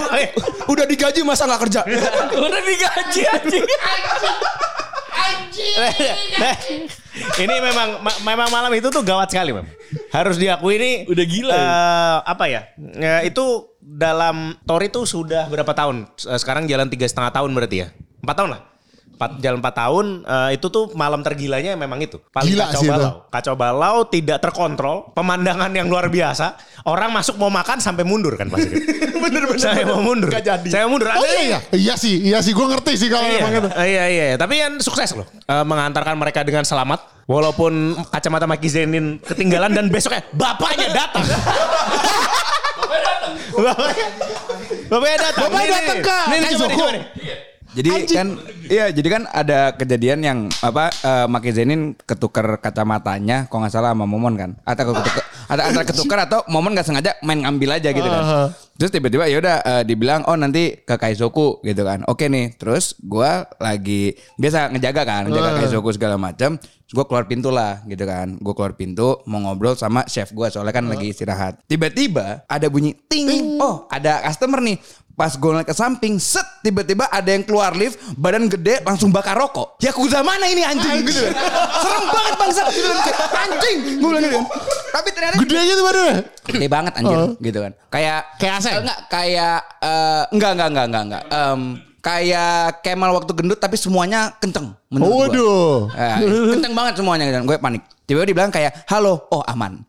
[0.66, 1.84] Udah digaji masa gak kerja?
[2.46, 3.64] Udah digaji anjing.
[6.36, 6.54] Nah,
[7.36, 9.68] ini memang ma- memang malam itu tuh gawat sekali, Bang.
[10.08, 11.60] Harus diakui ini Udah gila ya.
[11.60, 12.60] eh, apa ya?
[12.94, 13.44] Ya, itu
[13.78, 16.08] dalam Tori tuh sudah berapa tahun?
[16.22, 17.88] Eh, Sekarang jalan tiga setengah tahun berarti ya?
[18.20, 18.60] Empat tahun lah.
[19.16, 22.20] Empat, jalan empat tahun eh, itu tuh malam tergilanya memang itu.
[22.28, 22.92] Paling Gila kacau sih itu.
[22.92, 23.12] balau.
[23.32, 26.52] Kacau balau tidak terkontrol, pemandangan yang luar biasa.
[26.84, 28.76] Orang masuk mau makan sampai mundur kan pasti.
[29.24, 29.56] bener bener.
[29.56, 30.28] Saya mau mundur.
[30.28, 30.68] Gak jadi.
[30.68, 31.08] Saya mundur.
[31.08, 31.58] Oh iya iya.
[31.72, 32.52] Iya sih, iya sih.
[32.52, 33.68] Gue ngerti sih kalau Iya, emang itu.
[33.80, 34.36] iya, iya, iya.
[34.36, 35.24] Tapi kan sukses loh.
[35.24, 37.24] Eh, mengantarkan mereka dengan selamat.
[37.24, 41.24] Walaupun kacamata Maki Zenin ketinggalan dan besoknya bapaknya datang.
[43.56, 44.06] bapaknya,
[44.86, 45.44] bapaknya datang.
[45.48, 46.04] Bapaknya datang, nih.
[46.04, 46.24] Kak.
[46.28, 47.04] Nih, nih, nih.
[47.76, 48.28] Jadi kan
[48.72, 53.92] iya jadi kan ada kejadian yang apa eh, Maki Zenin ketuker kacamatanya kalau nggak salah
[53.92, 54.56] sama Momon kan.
[54.64, 58.48] Atau ketuker, ada antara ketuker atau Momon nggak sengaja main ngambil aja gitu kan.
[58.76, 62.04] Terus tiba-tiba ya udah eh, dibilang oh nanti ke Kaizoku gitu kan.
[62.08, 66.56] Oke nih, terus gua lagi biasa ngejaga kan, ngejaga Kaizoku segala macam.
[66.86, 68.40] Gua keluar pintu lah gitu kan.
[68.40, 71.60] Gua keluar pintu mau ngobrol sama chef gua soalnya kan lagi istirahat.
[71.68, 73.58] Tiba-tiba ada bunyi ting.
[73.60, 74.80] Oh, ada customer nih.
[75.16, 79.32] Pas gue ngeliat ke samping, set tiba-tiba ada yang keluar lift, badan gede langsung bakar
[79.32, 79.80] rokok.
[79.80, 81.24] Yakuza mana ini anjing gitu.
[81.24, 81.32] kan.
[81.80, 82.62] Serem banget bangsa.
[82.68, 82.88] Gitu
[83.32, 84.40] Anjing, gue bilang gitu.
[84.92, 86.16] Tapi ternyata Gede gitu badannya.
[86.46, 87.72] gede banget anjir gitu kan.
[87.88, 88.74] Kayak Kayak Aseng?
[88.84, 91.22] Enggak, kayak eh, enggak enggak enggak enggak enggak.
[91.32, 91.60] Em,
[92.06, 94.70] kayak Kemal waktu gendut tapi semuanya kenceng.
[94.94, 95.90] Waduh.
[95.90, 96.16] Eh,
[96.54, 97.42] kenceng banget semuanya gitu.
[97.42, 97.82] Gue panik.
[98.06, 99.82] Tiba-tiba dibilang kayak, halo, oh aman.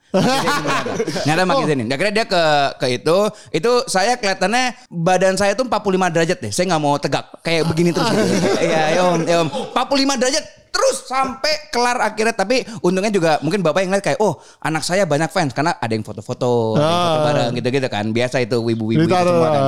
[1.29, 1.85] Nyata Maki Zenin.
[1.85, 2.43] Akhirnya dia ke
[2.81, 3.17] ke itu,
[3.53, 6.49] itu saya kelihatannya badan saya tuh 45 derajat deh.
[6.49, 8.09] Saya nggak mau tegak, kayak begini terus.
[8.09, 8.25] gitu.
[8.65, 9.49] Iya, ya om, ya om.
[9.53, 12.35] 45 derajat terus sampai kelar akhirnya.
[12.35, 15.91] Tapi untungnya juga mungkin bapak yang lihat kayak, oh anak saya banyak fans karena ada
[15.91, 17.25] yang foto-foto, ada yang foto Ah.
[17.27, 18.05] bareng gitu-gitu kan.
[18.11, 19.63] Biasa itu wibu-wibu itu semua kan.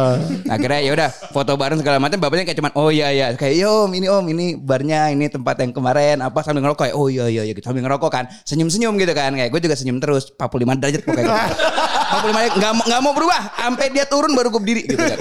[0.50, 2.18] Akhirnya ya udah foto bareng segala macam.
[2.20, 5.60] Bapaknya kayak cuman, oh iya iya, kayak yo om ini om ini barnya ini tempat
[5.64, 8.96] yang kemarin apa sambil ngerokok kayak, oh iya iya iya gitu sambil ngerokok kan, senyum-senyum
[9.00, 9.32] gitu kan.
[9.34, 11.26] Kayak gue juga senyum terus, 45 derajat pokoknya.
[11.26, 11.64] Gitu.
[12.10, 15.20] 45 derajat nggak mau nggak mau berubah, sampai dia turun baru gue berdiri gitu kan.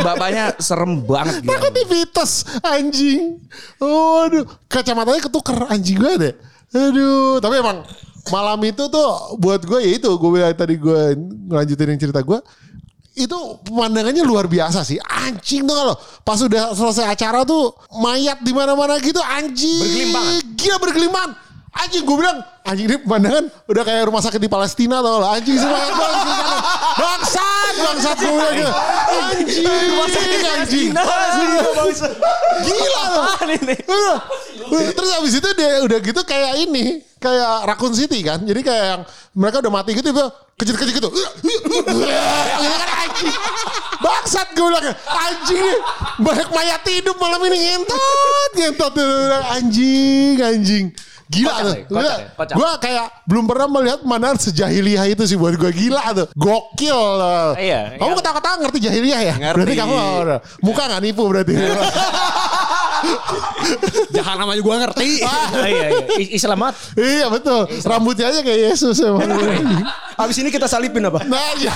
[0.00, 1.52] Bapaknya serem banget gitu.
[1.52, 2.30] Aktivitas
[2.62, 3.42] anjing.
[3.80, 4.44] Waduh,
[4.96, 6.34] kacamatanya ketuker anjing gue deh.
[6.72, 7.84] Aduh, tapi emang
[8.32, 11.14] malam itu tuh buat gue ya itu gue bilang tadi gue
[11.46, 12.40] ngelanjutin yang cerita gue
[13.16, 15.94] itu pemandangannya luar biasa sih anjing tuh kalau
[16.26, 17.70] pas udah selesai acara tuh
[18.02, 20.42] mayat di mana-mana gitu anjing Bergelimpangan.
[20.58, 21.30] gila bergelimangan
[21.86, 25.38] anjing gue bilang Anjing ini pemandangan udah kayak rumah sakit di Palestina tau lah.
[25.38, 26.26] Anjing semangat banget.
[26.98, 28.72] Bangsat, bangsat gue gitu.
[29.06, 30.90] Anjing, anjing.
[32.66, 33.30] Gila loh.
[34.66, 37.06] Terus abis itu dia udah gitu kayak ini.
[37.22, 38.42] Kayak Raccoon City kan.
[38.42, 39.02] Jadi kayak yang
[39.38, 40.10] mereka udah mati gitu.
[40.58, 41.10] Kejut-kejut gitu.
[41.14, 43.34] Gitu kan anjing.
[44.02, 44.90] Bangsat gue bilang.
[45.06, 45.78] Anjing nih.
[46.18, 48.50] Banyak mayat hidup malam ini ngentot.
[48.58, 48.98] Ngentot.
[49.54, 50.90] Anjing, anjing.
[51.26, 51.74] Gila Kocak tuh.
[51.74, 52.54] ya, kocak ya, kocak.
[52.54, 56.26] Gue kayak belum pernah melihat mana sejahiliyah itu sih buat gue gila tuh.
[56.38, 57.00] Gokil.
[57.58, 58.18] Iya, Kamu iya.
[58.22, 59.34] ketawa-ketawa ngerti jahiliyah ya?
[59.34, 59.56] Ngerti.
[59.58, 59.94] Berarti kamu
[60.66, 61.54] muka gak nipu berarti.
[64.16, 65.08] Jahanam aja gue ngerti.
[65.22, 66.00] Ah, iya, iya.
[66.16, 66.76] I- Islam banget.
[66.96, 67.60] iya betul.
[67.82, 69.26] Rambutnya aja kayak Yesus emang.
[70.22, 71.20] Abis ini kita salipin apa?
[71.22, 71.72] nah, ya,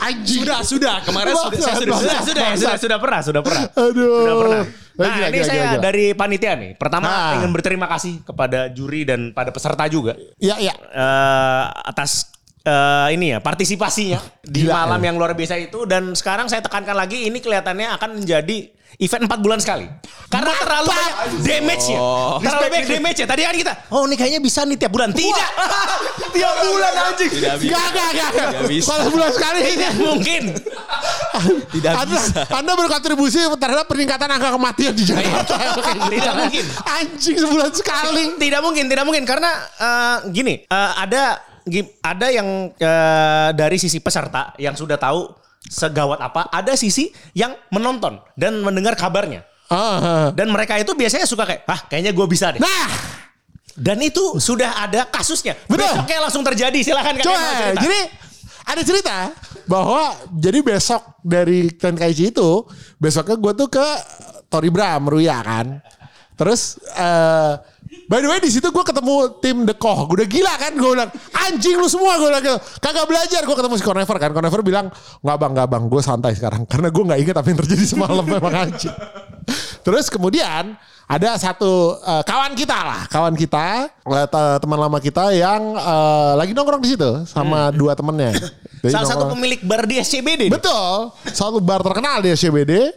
[0.00, 0.40] anjing.
[0.42, 0.94] Sudah, sudah.
[1.02, 3.62] Kemarin sudah, saya sudah, Sudah, sudah, ya, sudah, sudah pernah, sudah pernah.
[3.70, 4.16] Aduh.
[4.18, 4.62] Sudah pernah.
[4.92, 5.82] Nah, Gila, ini gila, saya gila, gila.
[5.82, 6.70] dari panitia nih.
[6.76, 7.32] Pertama Nah.
[7.36, 10.74] ingin berterima kasih kepada juri dan pada peserta juga Iya, iya.
[10.76, 12.28] eh, atas
[12.60, 15.06] eh, ini ya partisipasinya di Gila, malam ya.
[15.08, 18.68] yang luar biasa itu dan sekarang saya tekankan lagi ini kelihatannya akan menjadi
[19.00, 19.86] event 4 bulan sekali.
[20.28, 22.00] Karena terlalu banyak damage ya.
[22.40, 23.26] Terlalu banyak damage ya.
[23.28, 25.12] Tadi kan kita, oh ini kayaknya bisa nih tiap bulan.
[25.12, 25.50] Tidak.
[26.36, 27.30] tiap bulan anjing.
[27.32, 27.72] Tidak bisa.
[27.72, 28.30] Gak, gak, gak.
[28.32, 28.86] Tidak bisa.
[28.88, 29.86] Kalau bulan sekali ini.
[30.00, 30.42] Mungkin.
[31.72, 32.40] Tidak anda, bisa.
[32.52, 35.56] Anda berkontribusi terhadap peningkatan angka kematian di Jakarta.
[36.08, 36.64] Tidak mungkin.
[36.84, 38.24] Anjing sebulan sekali.
[38.36, 39.50] Tidak mungkin, tidak mungkin karena
[39.80, 41.40] eh, gini, eh, ada
[42.02, 45.30] ada yang eh, dari sisi peserta yang sudah tahu
[45.72, 49.48] segawat apa, ada sisi yang menonton dan mendengar kabarnya.
[49.72, 52.60] Ah, Dan mereka itu biasanya suka kayak, ah kayaknya gue bisa deh.
[52.60, 52.92] Nah,
[53.72, 55.56] Dan itu sudah ada kasusnya.
[55.64, 55.88] Betul.
[55.88, 56.76] Besoknya langsung terjadi.
[56.92, 58.00] Mau Coba, jadi
[58.68, 59.16] ada cerita
[59.64, 62.68] bahwa jadi besok dari Tenkaichi itu
[63.00, 63.86] besoknya gue tuh ke
[64.52, 65.80] Tori Bram Ruya kan.
[66.36, 67.71] Terus eh
[68.06, 70.06] by the way di situ gue ketemu tim The Koh.
[70.06, 72.58] Gue udah gila kan gue bilang anjing lu semua gue bilang gitu.
[72.78, 74.30] Kagak belajar gue ketemu si Conever kan.
[74.30, 74.86] Conever bilang
[75.20, 78.24] nggak bang nggak bang gue santai sekarang karena gue nggak inget apa yang terjadi semalam
[78.36, 78.94] memang anjing.
[79.82, 85.34] Terus kemudian ada satu eh, kawan kita lah, kawan kita, eh, te- teman lama kita
[85.34, 88.32] yang eh, lagi nongkrong di situ sama dua temennya.
[88.82, 90.42] Jadi Salah satu nongkrong- pemilik bar di SCBD.
[90.48, 92.94] Betul, satu bar terkenal di SCBD.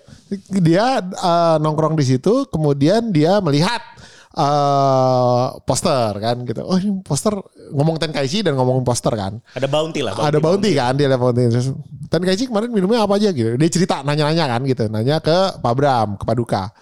[0.62, 3.82] Dia eh, nongkrong di situ, kemudian dia melihat
[4.36, 6.62] eh poster kan gitu.
[6.68, 7.32] Oh ini poster
[7.72, 9.40] ngomong Tenkaichi dan ngomongin poster kan.
[9.56, 10.12] Ada bounty lah.
[10.20, 11.48] Ada bounty kan dia ada bounty.
[12.12, 13.56] Tenkaichi kemarin minumnya apa aja gitu.
[13.56, 14.92] Dia cerita nanya-nanya kan gitu.
[14.92, 16.76] Nanya ke Pak Bram, ke Paduka.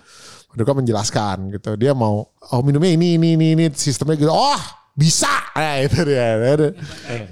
[0.49, 1.77] Paduka menjelaskan gitu.
[1.77, 4.33] Dia mau oh minumnya ini ini ini ini sistemnya gitu.
[4.33, 4.61] Oh
[4.93, 6.37] bisa nah itu dia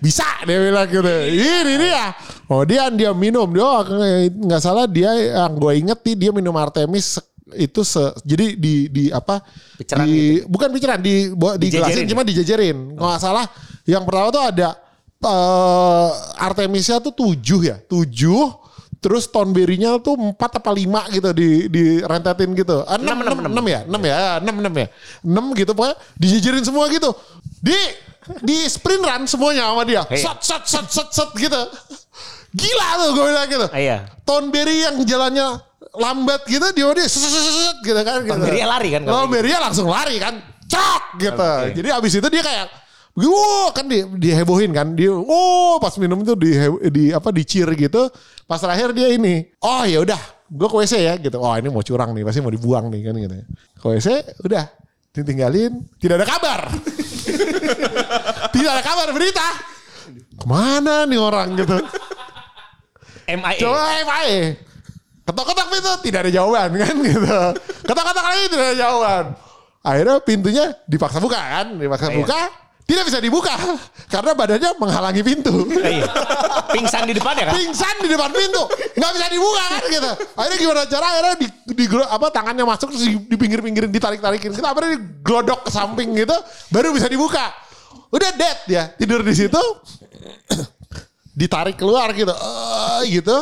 [0.01, 2.09] bisa dia bilang gitu ini dia
[2.49, 3.85] oh dia dia minum dia
[4.33, 7.21] nggak salah dia yang gue inget nih dia minum Artemis
[7.57, 9.41] itu se, jadi di di apa?
[9.77, 12.09] Piceran di bukan piceran di di, gelasin ya?
[12.11, 13.45] cuma dijajarin kalau nggak salah
[13.85, 14.69] yang pertama tuh ada
[15.21, 16.09] eh
[16.41, 17.77] Artemisnya tuh tujuh ya?
[17.85, 18.61] Tujuh
[19.01, 22.85] terus Tonberry-nya tuh empat apa lima gitu di di rentetin gitu.
[22.85, 23.79] Ah, enam enam enam ya?
[23.89, 24.17] Enam ya?
[24.37, 24.87] Enam enam ya?
[25.25, 27.09] Enam gitu pokoknya dijajarin semua gitu.
[27.61, 27.77] Di
[28.45, 30.05] di sprint run semuanya sama dia.
[30.05, 30.21] Iya.
[30.21, 31.61] set set set set set gitu.
[32.53, 33.67] Gila tuh gue bilang gitu.
[33.73, 33.97] Iya.
[34.21, 37.07] Tonberry yang jalannya lambat gitu dia dia
[37.83, 38.39] gitu kan gitu.
[38.63, 41.51] Lari kan kalau Tonberry langsung lari kan cok gitu.
[41.81, 42.67] Jadi abis itu dia kayak
[43.11, 46.55] Wow, kan di, dihebohin kan dia oh pas minum itu di,
[46.95, 48.07] di apa di cheer gitu.
[48.47, 51.43] Pas terakhir dia ini oh ya udah gue ke WC ya gitu.
[51.43, 53.35] Oh ini mau curang nih pasti mau dibuang nih kan gitu
[53.83, 54.07] ke WC
[54.47, 54.63] udah
[55.11, 56.61] ditinggalin tidak ada kabar.
[58.55, 59.47] Tidak ada kabar berita.
[60.35, 61.77] Ke mana nih orang gitu.
[63.31, 63.59] MIA.
[63.63, 64.70] Coba FAE.
[65.31, 67.23] Ketok-ketok pintu tidak ada jawaban kan gitu.
[67.87, 69.25] Ketok-ketok lagi tidak ada jawaban.
[69.81, 72.19] Akhirnya pintunya dipaksa buka kan, dipaksa Iya.
[72.19, 72.41] buka.
[72.81, 73.55] Tidak bisa dibuka
[74.11, 75.63] karena badannya menghalangi pintu.
[75.79, 76.11] Iya.
[76.75, 77.55] Pingsan di depan ya kan?
[77.55, 78.67] Pingsan di depan pintu,
[78.99, 80.11] nggak bisa dibuka kan gitu.
[80.35, 81.05] Akhirnya gimana cara?
[81.07, 84.51] Akhirnya di, di apa tangannya masuk terus di, pinggir-pinggirin ditarik-tarikin.
[84.51, 86.35] Kita akhirnya diglodok ke samping gitu,
[86.67, 87.55] baru bisa dibuka.
[88.11, 89.61] Udah dead ya, tidur di situ.
[91.31, 93.37] ditarik keluar gitu eh gitu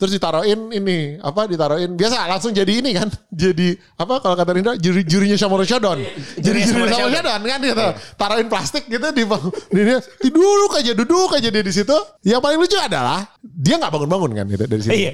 [0.00, 3.12] terus ditaruhin ini apa ditaruhin biasa langsung jadi ini kan
[3.44, 6.00] jadi apa kalau kata Rindra juri jurinya Samurai Shodown
[6.40, 7.86] jadi jurinya Samurai Samurai Shodown kan gitu.
[8.16, 9.22] Taruhin plastik gitu di
[9.76, 11.96] di dia duduk aja duduk aja dia di situ.
[12.24, 14.94] Yang paling lucu adalah dia nggak bangun-bangun kan gitu dari situ.
[14.96, 15.12] Iya.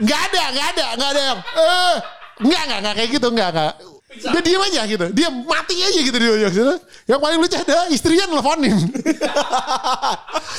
[0.00, 1.96] nggak ada nggak ada nggak ada yang eh
[2.40, 3.72] nggak nggak nggak kayak gitu nggak nggak
[4.10, 5.06] dia diem aja gitu.
[5.14, 6.74] Dia mati aja gitu dia aja gitu
[7.06, 8.74] yang paling lucu ada istrinya nelfonin.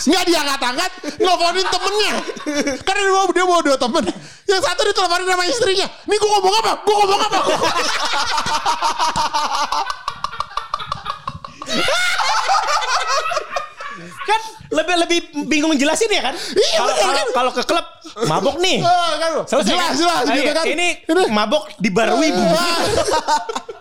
[0.08, 2.14] Nggak dia angkat angkat nelfonin temennya.
[2.80, 4.08] Karena dia mau dia mau dua temen.
[4.48, 5.88] Yang satu diteleponin sama istrinya.
[6.08, 6.80] Nih gue ngomong apa?
[6.84, 7.40] Gue ngomong apa
[14.72, 16.36] lebih lebih bingung jelasin ya kan?
[16.36, 17.28] Iya, Kalau kan?
[17.36, 17.86] kalau ke klub
[18.28, 18.80] mabok nih.
[18.84, 19.32] Ah, kan?
[19.48, 19.96] Selesai jelas, kan?
[19.98, 20.54] jelas gitu iya.
[20.56, 20.65] kan.
[20.65, 21.24] Ini, Ini.
[21.30, 22.44] mabok di bar wibu.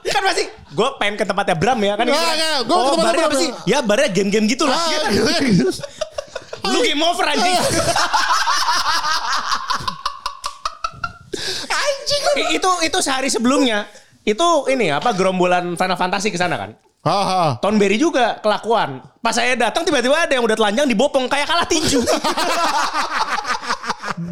[0.10, 2.08] Kan pasti gue pengen ke tempatnya Bram ya kan.
[2.08, 2.38] Ah, gitu kan.
[2.66, 3.50] gua ke oh, tempatnya barnya Bram, apa sih?
[3.68, 4.74] Ya barnya game-game gitu lah.
[4.74, 5.06] Ah, Gitu.
[5.12, 5.72] gitu kan, gitu.
[6.66, 7.56] Lu game over anjing.
[11.70, 12.22] Anjing.
[12.58, 13.86] Itu itu sehari sebelumnya.
[14.26, 16.70] Itu ini apa gerombolan Final Fantasy ke sana kan?
[17.00, 17.56] Haha.
[17.58, 19.00] Ton Berry juga kelakuan.
[19.18, 22.00] Pas saya datang tiba-tiba ada yang udah telanjang dibopong kayak kalah tinju.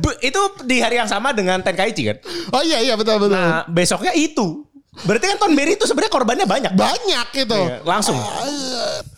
[0.04, 2.16] Be- itu di hari yang sama dengan Tenkaichi kan.
[2.52, 3.33] Oh iya iya betul betul.
[3.33, 4.68] Nah, besoknya itu.
[4.98, 6.72] Berarti kan Ton Berry itu sebenarnya korbannya banyak.
[6.74, 7.57] Banyak itu.
[7.57, 8.18] Iya, langsung.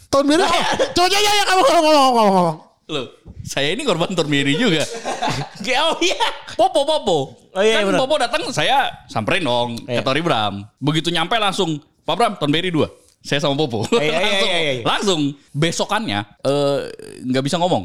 [0.06, 0.42] Tahun biru.
[0.42, 0.50] Oh,
[0.92, 2.56] coba coba ya kamu ngomong ngomong ngomong ngomong.
[2.90, 3.06] Loh,
[3.42, 4.82] saya ini korban Tormiri juga.
[5.80, 6.18] Oh iya.
[6.58, 7.18] Popo Popo.
[7.54, 8.00] Oh iya, kan benar.
[8.02, 10.02] Popo datang saya samperin dong Iya.
[10.02, 10.66] ke Tori Bram.
[10.78, 12.90] Begitu nyampe langsung, Pak Bram, Tormiri dua.
[13.20, 13.84] Saya sama Popo.
[13.92, 14.84] Iya, iya, langsung, iya, iya, iya.
[14.84, 15.20] langsung
[15.52, 16.78] besokannya eh,
[17.28, 17.84] nggak bisa ngomong.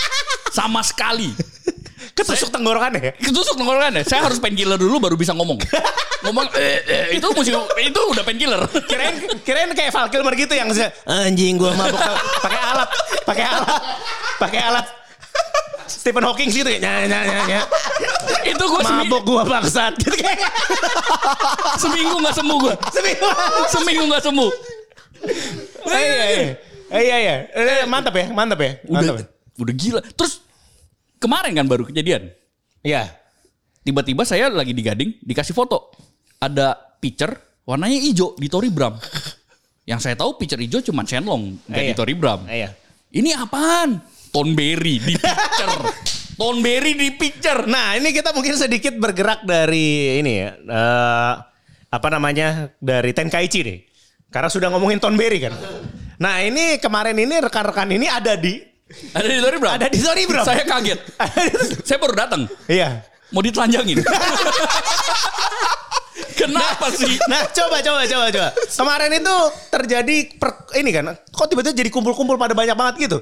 [0.58, 1.34] sama sekali.
[2.14, 3.12] Ketusuk tenggorokannya ya.
[3.14, 4.02] Ketusuk tenggorokannya.
[4.06, 5.58] Saya harus painkiller dulu baru bisa ngomong.
[6.26, 7.50] ngomong eh, eh, itu mesti
[7.82, 8.62] itu udah painkiller.
[8.86, 10.70] Kirain kirain kayak Val Kilmer gitu yang
[11.06, 11.98] anjing gua mabuk
[12.42, 12.90] pakai alat,
[13.22, 13.82] pakai alat,
[14.38, 14.86] pakai alat.
[15.88, 16.78] Stephen Hawking gitu ya.
[16.78, 17.60] Nya, nya, nya, nya.
[18.44, 19.96] itu gue Mabuk gua bangsat.
[19.96, 20.38] Gitu kayak.
[21.76, 22.74] seminggu nggak sembuh gue.
[22.92, 23.28] Seminggu.
[23.68, 24.50] seminggu nggak sembuh.
[25.88, 26.46] Eh, Iya iya.
[26.88, 27.34] Eh, Iya iya.
[27.52, 28.72] Eh, Mantap ya, mantap ya.
[28.84, 29.14] Mantap.
[29.16, 29.26] Udah, ya.
[29.58, 30.00] udah gila.
[30.14, 30.32] Terus
[31.16, 32.30] kemarin kan baru kejadian.
[32.80, 33.12] Iya.
[33.82, 35.92] Tiba-tiba saya lagi di Gading dikasih foto.
[36.38, 38.94] Ada pitcher warnanya hijau di Tori Bram.
[39.84, 41.90] Yang saya tahu pitcher hijau cuma Shenlong, nggak Iya.
[41.90, 42.44] di Tori Bram.
[42.44, 42.76] Iya.
[43.08, 43.96] Ini apaan?
[44.38, 45.70] Tonberry di pitcher.
[46.38, 47.66] Tonberry di pitcher.
[47.66, 50.54] Nah, ini kita mungkin sedikit bergerak dari ini ya.
[50.54, 51.32] eh,
[51.90, 52.70] apa namanya?
[52.78, 53.78] Dari Tenkaichi nih.
[54.30, 55.58] Karena sudah ngomongin Tonberry kan.
[56.22, 59.72] Nah, ini kemarin ini rekan-rekan ini ada di Ada di Tori Bram.
[59.74, 60.44] Ada di Tori Bram.
[60.46, 61.00] Saya kaget.
[61.86, 62.46] saya baru datang.
[62.64, 63.02] Iya.
[63.34, 64.00] Mau ditelanjangin.
[66.38, 67.18] Kenapa sih?
[67.28, 68.48] Nah, coba coba coba coba.
[68.54, 69.36] Kemarin itu
[69.68, 71.12] terjadi per- ini kan.
[71.28, 73.18] Kok tiba-tiba jadi kumpul-kumpul pada banyak banget gitu.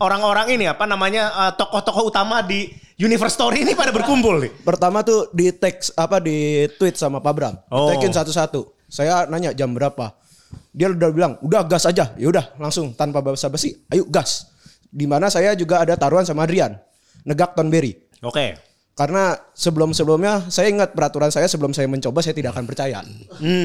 [0.00, 4.52] Orang-orang ini apa namanya eh, tokoh-tokoh utama di Universe Story ini pada berkumpul nih.
[4.64, 7.54] Pertama tuh di teks apa di tweet sama Pak Bram.
[7.72, 7.88] Oh.
[7.88, 8.76] Ditekin satu-satu.
[8.88, 10.16] Saya nanya jam berapa.
[10.72, 14.50] Dia udah bilang, "Udah gas aja." Ya udah, langsung tanpa basa-basi, "Ayo gas."
[14.90, 16.74] Di mana saya juga ada taruhan sama Adrian.
[17.24, 17.94] Negak Tonberry.
[18.20, 18.58] Oke.
[18.98, 23.00] Karena sebelum-sebelumnya saya ingat peraturan saya sebelum saya mencoba saya tidak akan percaya.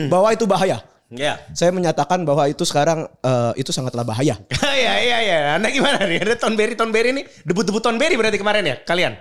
[0.08, 0.80] Bahwa itu bahaya.
[1.14, 1.38] Ya.
[1.54, 4.38] Saya menyatakan bahwa itu sekarang eh, itu sangatlah bahaya.
[4.76, 5.38] Iya iya iya.
[5.56, 6.20] Anda gimana nih?
[6.20, 7.26] Ada Tonberry Tonberry nih.
[7.48, 9.16] Debut-debut Tonberry berarti kemarin ya kalian?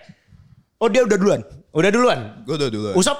[0.83, 1.41] Oh dia udah duluan.
[1.71, 2.43] Udah duluan.
[2.43, 2.91] Gue udah dulu.
[2.99, 3.19] Usop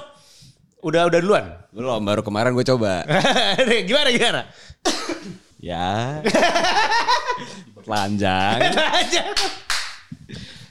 [0.85, 1.45] udah udah duluan.
[1.71, 3.07] Belum, baru kemarin gue coba.
[3.87, 4.41] Gimana gimana?
[5.71, 6.19] ya.
[7.87, 8.59] Telanjang.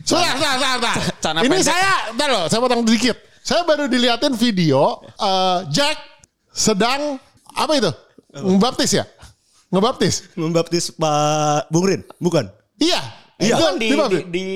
[0.04, 0.96] Sebentar, sebentar, sebentar, sebentar.
[1.24, 1.64] Cana Ini pendek.
[1.64, 3.16] saya, bentar loh, saya potong dikit.
[3.44, 5.96] Saya baru diliatin video eh, Jack
[6.52, 7.16] sedang
[7.54, 7.90] apa itu?
[8.34, 9.04] Ngebaptis ya?
[9.70, 10.14] Ngebaptis?
[10.38, 12.46] Membaptis Pak Bung Rin, bukan?
[12.78, 13.00] Iya.
[13.38, 14.18] Itu Itu kan di, dibaptis.
[14.18, 14.46] di, di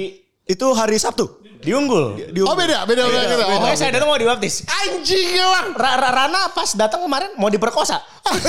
[0.48, 1.26] Itu hari Sabtu.
[1.58, 2.04] Diunggul.
[2.44, 3.44] Oh beda, beda, beda, beda.
[3.44, 4.62] Oh, Pokoknya saya datang mau dibaptis.
[4.64, 5.74] Anjing emang.
[5.74, 7.98] Ra- Ra- Rana pas datang kemarin mau diperkosa.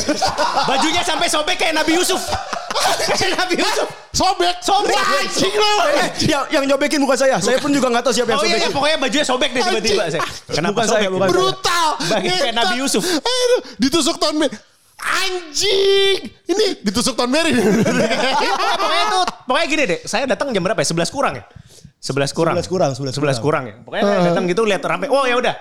[0.69, 2.21] Bajunya sampai sobek kayak Nabi Yusuf.
[3.09, 3.87] kayak Nabi Yusuf.
[4.13, 4.55] Sobek.
[4.61, 4.93] Sobek.
[4.93, 5.71] Wah, anjing lo.
[6.21, 7.35] yang, yang nyobekin bukan saya.
[7.37, 10.03] Saya pun juga nggak tahu siapa yang Oh iya, iya, pokoknya bajunya sobek deh tiba-tiba.
[10.09, 10.21] Saya.
[10.49, 11.13] Kenapa Bukan saya, sobek?
[11.13, 11.33] bukan saya.
[11.33, 11.89] Brutal.
[12.09, 13.03] Bagi kayak Nabi Yusuf.
[13.05, 14.35] Aduh, ditusuk tahun.
[14.99, 16.17] Anjing.
[16.43, 17.55] Ini ditusuk tahun Mary.
[17.59, 19.99] Pokoknya, pokoknya tuh, pokoknya gini deh.
[20.03, 20.87] Saya datang jam berapa ya?
[20.91, 21.43] 11 kurang ya?
[21.99, 22.55] 11 kurang.
[22.55, 23.75] 11 kurang, 11 11 kurang ya.
[23.83, 25.11] Pokoknya saya datang gitu lihat ramai.
[25.11, 25.55] Oh ya udah.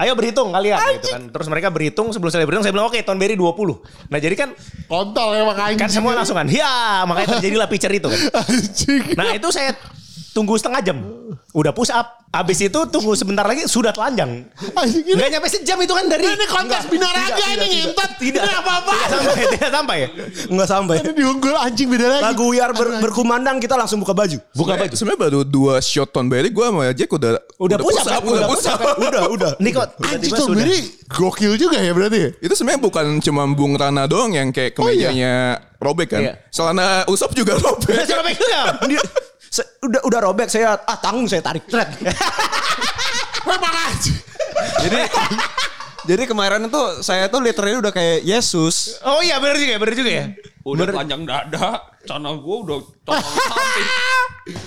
[0.00, 1.22] Ayo berhitung kalian gitu kan.
[1.30, 4.10] Terus mereka berhitung sebelum saya berhitung saya bilang oke tahun Berry 20.
[4.10, 4.50] Nah jadi kan
[4.88, 5.78] Kontol emang anjing.
[5.78, 6.48] kan semua langsung kan.
[6.48, 8.20] Ya makanya terjadilah pitcher itu kan.
[8.42, 9.14] Anjing.
[9.14, 9.76] Nah itu saya
[10.32, 10.98] tunggu setengah jam.
[11.52, 12.24] Udah push up.
[12.32, 14.48] Habis itu tunggu sebentar lagi sudah telanjang.
[14.48, 15.12] Ini.
[15.12, 16.24] Enggak nyampe sejam itu kan dari.
[16.24, 18.10] Ini kontes binaraga ini ngintet.
[18.16, 18.92] Tidak apa-apa.
[18.96, 20.08] Tidak sampai, tidak sampai ya.
[20.48, 20.96] Nggak sampai.
[21.04, 22.22] Ini diunggul anjing beda lagi.
[22.24, 24.40] Lagu We Are ber- berkumandang kita langsung buka baju.
[24.56, 24.94] Buka baju.
[24.96, 28.32] Sebenarnya baru dua shot Ton Berry gue sama Jack udah Udah push up, up, udah
[28.32, 28.80] Udah push up.
[28.96, 29.52] udah, udah.
[29.60, 30.56] Nih kok Anjing sudah.
[30.56, 30.80] Mary
[31.12, 32.32] gokil juga ya berarti.
[32.40, 36.24] Itu sebenarnya bukan cuma Bung Rana doang yang kayak kemejanya robek kan.
[36.24, 36.34] Iya.
[36.48, 37.92] Celana Usop juga robek.
[38.08, 38.60] Robek juga.
[39.52, 41.92] Se- udah udah robek saya ah tanggung saya tarik Tret.
[44.80, 45.00] Jadi
[46.02, 48.98] jadi kemarin tuh saya tuh literally udah kayak Yesus.
[49.04, 50.26] Oh iya benar juga, benar juga ya.
[50.62, 51.68] Udah panjang dada,
[52.02, 53.88] celana gue udah colong samping.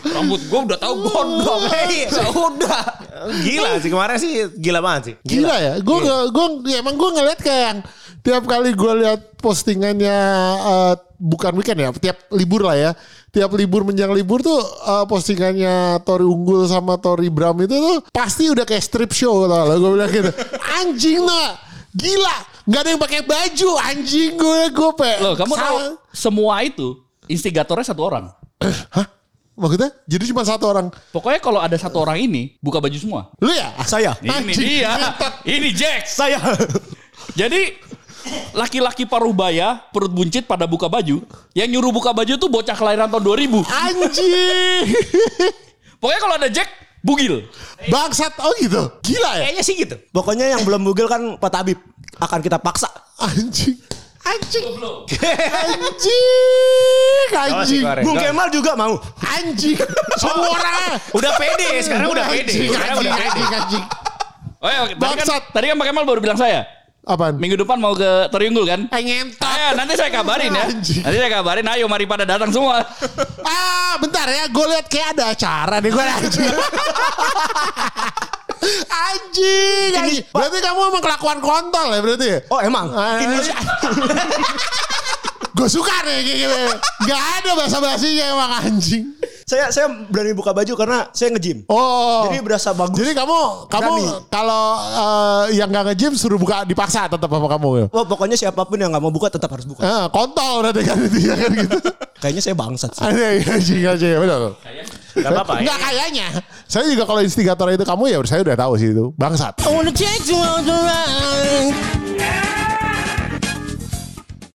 [0.05, 1.61] Rambut gue udah tahu gondrong.
[1.85, 2.07] Iya.
[2.31, 2.83] udah.
[3.41, 5.15] Gila sih kemarin sih gila banget sih.
[5.25, 5.73] Gila ya.
[5.81, 5.97] Gue
[6.29, 7.79] gue ya emang gue ngeliat kayak yang
[8.25, 10.17] tiap kali gue lihat postingannya
[10.57, 12.91] eh, bukan weekend ya, tiap libur lah ya.
[13.29, 18.49] Tiap libur menjelang libur tuh eh, postingannya Tori Unggul sama Tori Bram itu tuh pasti
[18.49, 20.31] udah kayak strip show lah gue bilang gitu.
[20.81, 21.49] Anjing tuh.
[21.95, 25.11] Gila, nggak ada yang pakai baju anjing gue gue pe.
[25.23, 25.77] Loh, kamu tahu
[26.11, 26.99] semua itu
[27.31, 28.27] instigatornya satu orang.
[28.91, 29.07] Hah?
[29.55, 29.95] Maksudnya?
[30.03, 30.91] Jadi cuma satu orang.
[31.15, 33.31] Pokoknya kalau ada satu orang ini buka baju semua.
[33.39, 33.71] Lu ya?
[33.87, 34.11] Saya.
[34.19, 34.59] Ini Anjing.
[34.59, 34.91] dia.
[35.47, 36.11] Ini Jack.
[36.11, 36.39] Saya.
[37.39, 37.79] Jadi
[38.51, 41.21] laki-laki paruh baya, perut buncit pada buka baju.
[41.51, 43.61] Yang nyuruh buka baju tuh bocah kelahiran tahun 2000.
[43.65, 44.85] Anjing.
[46.01, 46.69] Pokoknya kalau ada Jack,
[47.01, 47.47] bugil.
[47.87, 48.33] Bangsat.
[48.41, 48.81] Oh gitu.
[49.01, 49.43] Gila ya?
[49.49, 49.95] Kayaknya sih gitu.
[50.09, 51.79] Pokoknya yang belum bugil kan Pak Tabib.
[52.17, 52.87] Akan kita paksa.
[53.19, 53.77] Anjing.
[54.25, 54.65] Anjing.
[55.85, 57.29] Anjing.
[57.29, 57.83] Anjing.
[58.01, 58.97] Bung Kemal juga mau.
[59.21, 59.77] Anjing.
[60.17, 60.97] Semua orang.
[61.13, 62.49] Udah pede, sekarang udah pede.
[62.49, 63.29] Anjing, Sekarang anjing, udah pede.
[63.29, 63.85] anjing, anjing.
[64.65, 65.43] Oh ya, tadi kan, Bangsat.
[65.53, 66.65] tadi kan Pak Kemal baru bilang saya.
[67.05, 67.37] Apaan?
[67.37, 68.81] Minggu depan mau ke Teriunggul kan?
[68.89, 69.45] Ngentot.
[69.45, 70.65] Ayo nanti saya kabarin ya.
[70.73, 71.05] Anjing.
[71.05, 71.65] Nanti saya kabarin.
[71.69, 72.81] Ayo mari pada datang semua.
[73.45, 74.49] Ah, bentar ya.
[74.49, 75.93] Gue lihat kayak ada acara nih.
[75.93, 76.49] Gue anjing.
[78.89, 79.91] anjing.
[79.95, 80.25] anjing.
[80.33, 82.39] Berarti kamu emang kelakuan kontol ya berarti ya?
[82.49, 82.89] Oh emang.
[82.89, 83.21] Ah.
[85.55, 86.57] Gue suka nih kayak gitu.
[87.07, 89.05] Gak ada bahasa-bahasinya emang anjing.
[89.45, 91.69] Saya saya berani buka baju karena saya nge-gym.
[91.69, 92.25] Oh.
[92.25, 92.97] Jadi berasa bagus.
[92.97, 93.93] Jadi kamu kamu
[94.33, 97.85] kalau eh, yang gak nge-gym suruh buka dipaksa tetap sama kamu ya?
[97.93, 99.85] Wah pokoknya siapa pun yang nggak mau buka tetap harus buka.
[99.85, 101.77] Ah, kontol berarti kan itu ya kan gitu.
[102.17, 103.05] Kayaknya saya bangsat sih.
[103.05, 104.51] Anjing, anjing, anjing, betul.
[105.13, 105.53] Gak apa-apa.
[105.61, 106.27] Enggak kayaknya.
[106.65, 109.13] Saya juga kalau instigator itu kamu ya saya udah tahu sih itu.
[109.13, 109.61] Bangsat.
[109.61, 112.44] I wanna take you on the ride.